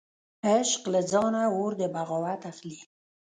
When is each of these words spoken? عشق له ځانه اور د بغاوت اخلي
عشق 0.55 0.81
له 0.93 1.01
ځانه 1.11 1.43
اور 1.55 1.71
د 1.81 1.81
بغاوت 1.95 2.41
اخلي 2.51 2.77